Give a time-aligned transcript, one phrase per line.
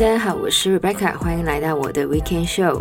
[0.00, 2.80] 大家好，我是 Rebecca，欢迎来到我的 Weekend Show。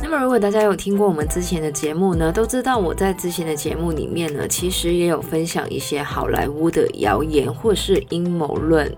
[0.00, 8.88] 那么，如果大家有听过我们之前的节目呢，都知道我在之前的节目里面呢，其实也有分享一些好莱坞的谣言或是阴谋论。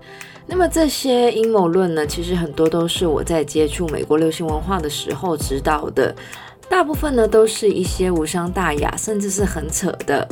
[0.45, 6.15] 那么这些阴谋论呢，其实很多都是我在接触美国流行文化的时候知道的，
[6.69, 10.27] 大部分呢都是一些无伤大雅，甚至是很扯的。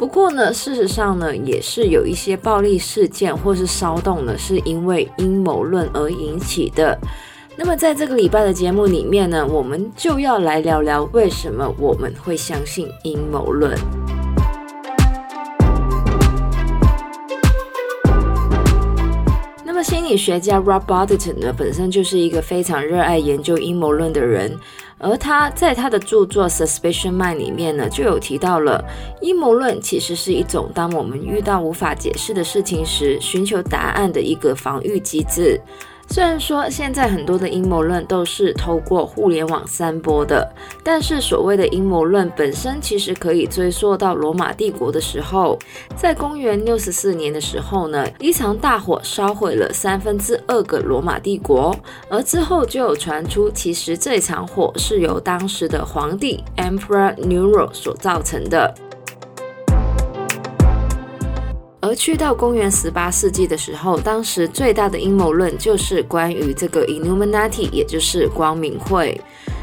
[0.00, 6.98] 不过呢，事实上呢，也是有一些暴力事件或是骚动呢，是因为阴谋论而引起的。
[7.54, 13.76] 那么在这个礼拜的节目里面呢，我们就要来聊聊为什么我们会相信阴谋论。
[19.66, 24.58] 那么心理学家 Rob Bottin 呢，本身就是一个非常热爱研究阴谋论的人。
[25.00, 28.84] 而他在他的著作《Suspicion Mind》里面呢，就有提到了
[29.22, 35.58] 阴谋论其实是一种当我们遇到无法解释的事情时，寻求答案的一个防御机制。
[36.12, 45.56] 虽然说现在很多的阴谋论都是透过互联网散播的，但是所谓的阴谋论本身其实可以追溯到罗马帝国的时候，
[45.94, 51.74] 在公元六十四年的时候呢，一场大火烧毁了三分之二个罗马帝国，
[52.08, 58.74] 而之后就有传出，其实这场火是由当时的皇帝 Emperor Nero 所造成的。
[61.90, 69.20] 而去到公元十八世纪的时候，当时最大的阴谋论就是关于这个 Illuminati，也就是光明会。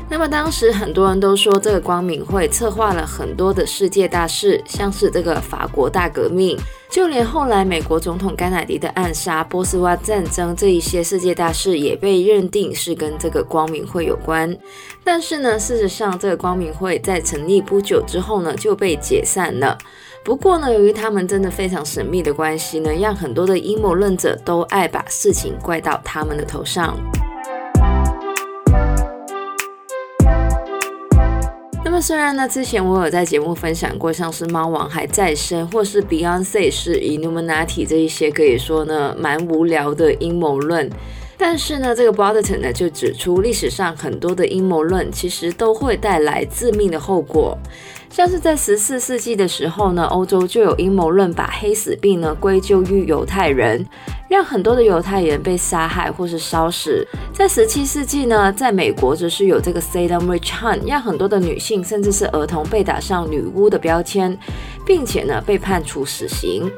[0.09, 6.57] 那么当时很多人都说，这个光明会策划了很多的世界大事，像是这个法国大革命，
[6.89, 14.57] 就连后来美国总统甘乃迪的暗杀、波斯湾战争这一些世界大事，也被认定是跟这个光明会有关。
[15.03, 19.77] 但是呢，事实上，这个光明会在成立不久之后呢，就被解散了。
[20.23, 26.97] 不过呢，由于他们真的非常神秘的关系呢，让很多的阴谋论者都爱把事情怪到他们的头上。
[31.99, 40.89] 虽然呢，之前我有在节目分享过，像是猫王还在生，或是 Beyonce 是 Illuminati 这一些，可以说呢蛮无聊的阴谋论。
[41.39, 47.57] 但是呢，这个 Bottin 呢就指出，历史上很多的阴谋论其实都会带来致命的后果。
[48.09, 53.85] 像是在十四世纪的时候呢，欧洲就有阴谋论把黑死病呢归咎于犹太人，
[54.27, 57.05] 让很多的犹太人被杀害或是烧死。
[57.31, 64.35] 在十七世纪呢，在美国则是有这个 Salem Witch Hunt，让很多的女性甚至是儿童被打上女巫的标签，
[64.85, 66.71] 并且呢被判处死刑。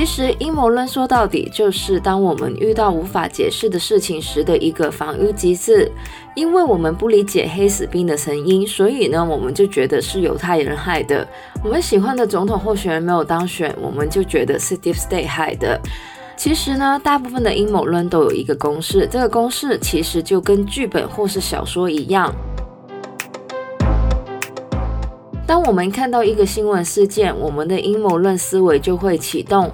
[0.00, 5.92] 其实阴谋论说到底就是当我们遇到无法解释的事情时的一个防御机制。
[6.34, 11.28] 因为我们不理解黑死病的成因，所以呢，我们就觉得是犹太人害的。
[11.62, 15.78] 我们喜欢的总统候选人没有当选，我们就觉得是 Deep State 害的。
[16.34, 22.34] 其实呢，大部分的阴谋论都有一个公式，这个公式其实就跟剧本或是小说一样。
[25.50, 29.68] 当我们看到一个新闻事件，我们的阴谋论思维就会启动，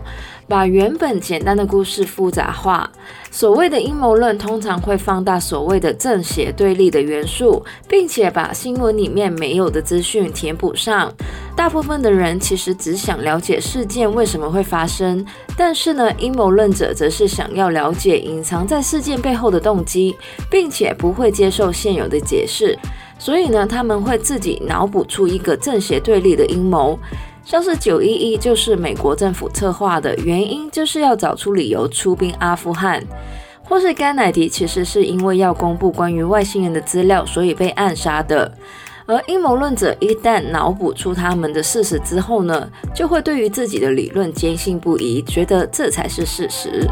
[0.48, 2.90] 把原本简单的故事复杂化。
[3.30, 11.12] 所谓的阴谋论通常会放大所谓的正邪对立的元素，并且把新闻里面没有的资讯填补上。
[11.54, 15.22] 大部分的人其实只想了解事件为什么会发生，
[15.58, 20.16] 但是呢，阴谋论者则是想要了解隐藏在事件背后的动机，
[20.50, 22.78] 并且不会接受现有的解释。
[23.18, 26.98] 所以呢，他们会自己脑补出一个正邪对立的阴谋，
[27.44, 33.02] 像是九一一就是美国政府策划的，原因就是要找出理由出兵阿富汗，
[33.62, 38.52] 或是甘乃迪其实是因为要公布关于外星人的资料，所以被暗杀的。
[39.06, 46.84] 而阴谋论者一旦脑补出他们的事实之后呢，就会对于自己的理论坚信不疑，觉得这才是事实。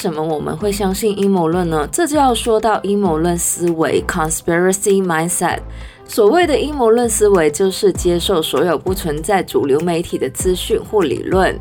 [0.00, 1.86] 什么我们会相信阴谋论呢？
[1.92, 5.58] 这就要说到阴谋论思维 （conspiracy mindset）。
[6.06, 11.54] 所谓的阴谋论思维，就是接受所有不存在主流媒体的资讯或理论。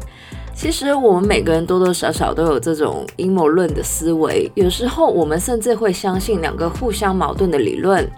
[0.55, 8.09] 其实我们每个人多多少少都有这种阴谋论的思维，有时候我们甚至会相信两个互相矛盾的理论。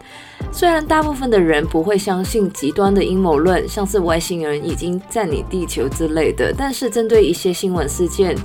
[0.51, 8.35] 虽然大部分的人不会相信极端的阴谋论，像是外星人已经占领地球之类的，但是针对一些新闻事件，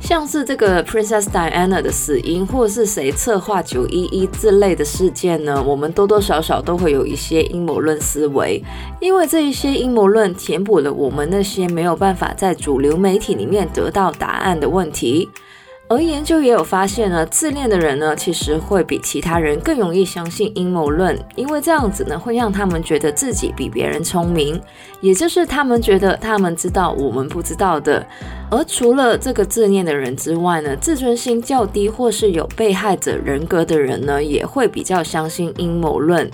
[0.00, 5.62] 像是这个 Princess Diana 的死因，或是谁策划九一一之类的事件呢？
[5.62, 8.64] 我们多多少少都会有一些阴谋论思维，
[9.00, 15.28] 因为这一些阴谋论填补了我们那些没有办法在主流媒体里面得到答案的问题。
[15.90, 24.60] 而研究也有发现呢，自恋的人呢，其实会比其他人更容易相信阴谋论，因为这样子呢，会让他们觉得自己比别人聪明，
[25.00, 28.06] 也就是他们觉得他们知道我们不知道的。
[28.50, 36.30] 而除了这个自恋的人之外呢，自尊心较低或是有被害者人格的人呢，也会比较相信阴谋论。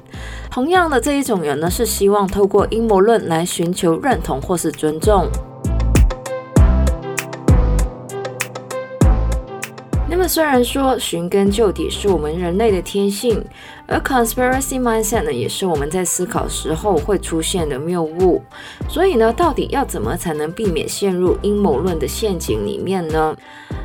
[0.51, 5.29] 同样的，这一种人呢，是希望透过阴谋论来寻求认同或是尊重。
[10.27, 13.45] 虽然说寻根究底是我们人类的天性，
[13.87, 18.43] 而 conspiracy mindset 呢，也是我们在思考时候会出现的谬误。
[18.89, 23.37] 所以呢，到底要怎么才能避免陷入阴谋论的陷阱里面呢？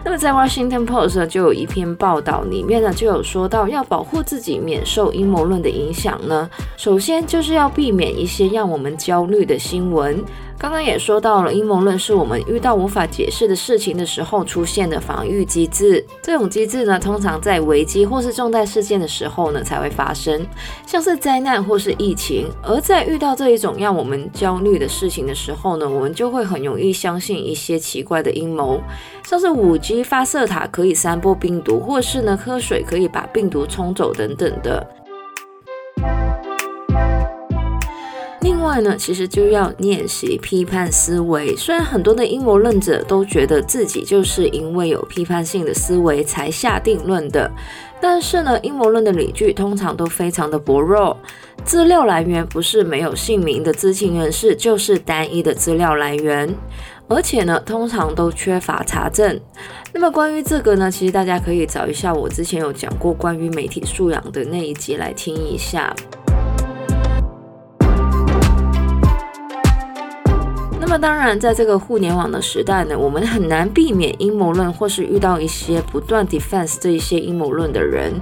[0.10, 10.26] 那么，在 Washington Post 呢，就有一篇报道，里面呢就有说到，要保护自己免受阴谋论的影响呢，首先就是要避免一些让我们焦虑的新闻。
[10.58, 16.04] 刚刚也说到了，阴谋论是我们遇到无法解释的事情的时候出现的防御机制。
[16.22, 20.46] 这种机制呢，通常在危机或是重大事件的时候呢才会发生，
[20.86, 22.48] 像是灾难或是疫情。
[22.62, 28.82] 而在遇到这一种让我们焦虑的事情的时候呢，我们就会很容易相信一些奇怪的阴谋，
[29.30, 34.84] 像是五 G 发射塔可以散播病毒，或是呢喝水可以把病毒冲走等等的。
[38.42, 41.56] 另外呢，其实就要练习批判思维。
[41.56, 47.52] 虽然很多的阴谋论者都觉得自己就是因为有批判性的思维才下定论的，
[48.02, 51.16] 但是呢，阴谋论的理据通常都非常的薄弱，
[51.64, 56.50] 资料来源不是没有姓名的知情人士，就是单一的资料来源，
[57.10, 59.40] 而且呢，通常都缺乏查证。
[59.92, 65.92] 那么关于这个呢，其实大家可以找一下我之前有讲过关于媒体素养的那一集来听一下。
[70.80, 78.14] 那么当然，在这个互联网的时代呢，我们很难避免阴谋论，或是遇到一些不断 defense 这一些阴谋论的人。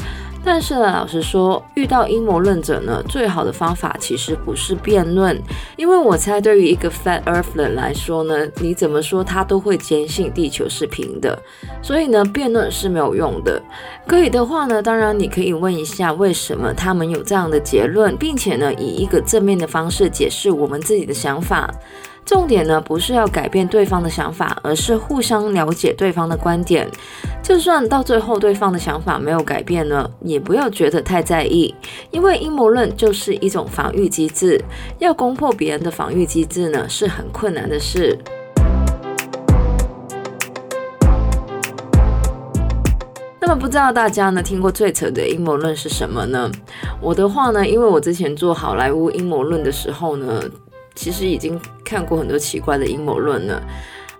[0.49, 5.37] 但是呢，老实说，遇到阴谋论者呢，最好的方法其实不是辩论，
[5.75, 11.37] 因为我猜对于一个 flat earth 人来说呢，你怎么说他都会坚信地球是平的，
[11.81, 13.61] 所以呢，辩论是没有用的。
[14.07, 21.69] 可以的话呢，当然你可以问一下为什么他们有这样的结论，并且呢，以一个正面的方式解释我们自己的想法。
[22.27, 26.85] 重点呢，不是要改变对方的想法，而是互相了解对方的观点。
[27.41, 31.73] 就算到最后对方的想法没有改变呢，也不要觉得太在意，
[32.11, 34.61] 因为阴谋论就是一种防御机制，
[34.99, 38.19] 要攻破别人的防御机制呢，是很困难的事。
[43.39, 46.51] 那么不知道大家呢，听过最扯的阴谋论是什么呢？
[46.99, 50.43] 我的话呢，因为我之前做好莱坞阴谋论的时候呢。
[50.97, 53.61] 其实已经看过很多奇怪的阴谋论了，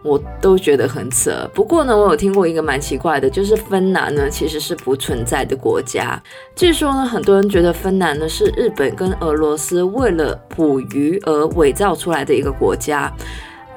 [0.04, 1.50] 我都觉得很扯。
[1.52, 6.22] 不过呢，我有听过一个蛮奇怪的，就是芬兰呢其实是不存在的国家。
[6.56, 13.12] 据说呢，很多人觉得芬兰呢是日本跟俄罗斯为了捕鱼而伪造出来的一个国家，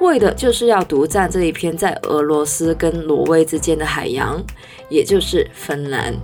[0.01, 4.41] 为的就是要独占这一片在俄罗斯跟挪威之间的海洋，
[4.91, 6.15] 也就是芬兰。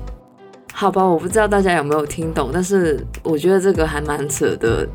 [0.72, 4.86] 好吧，我不知道大家有没有听懂，但是我觉得这个还蛮扯的。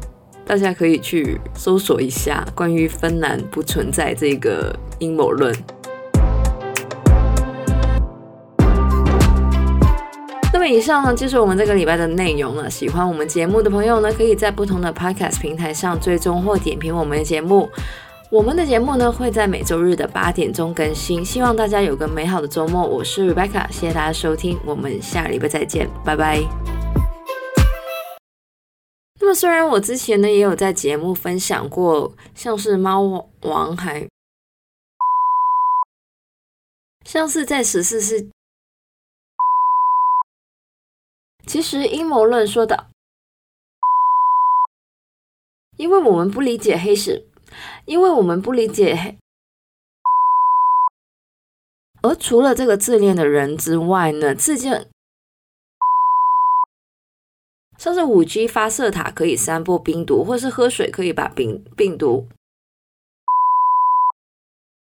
[0.52, 5.56] 大家可以去搜索一下关于芬兰不存在这个阴谋论。
[10.52, 12.70] 那么以上呢，就是我们这个礼拜的内容了。
[12.70, 17.70] 喜欢我们节目的朋友呢，可以在不同的 Podcast 平台上追踪或点评我们的节目。
[18.30, 21.24] 我们的节目呢，会在每周日的八点钟更新。
[21.24, 22.86] 希望大家有个美好的周末。
[22.86, 26.81] 我是 Rebecca，谢谢大家收听，我们下礼拜再见，拜拜。
[29.32, 34.06] 么，虽然我之前呢也有在节目分享过，像是猫王还，
[37.06, 38.30] 像是在十四世，
[41.48, 42.88] 其实阴谋论说的，
[45.78, 47.26] 因为我们不理解黑史，
[47.86, 49.18] 因为我们不理解黑，
[52.02, 54.90] 而除了这个自恋的人之外呢，自荐。
[57.82, 62.28] 像是五 G 发射塔可以散播病毒，或是喝水可以把病病毒。